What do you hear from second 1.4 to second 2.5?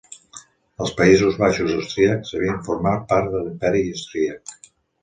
Baixos Austríacs